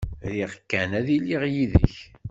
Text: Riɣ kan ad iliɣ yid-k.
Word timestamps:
Riɣ 0.31 0.51
kan 0.69 0.91
ad 0.99 1.07
iliɣ 1.15 1.43
yid-k. 1.53 1.95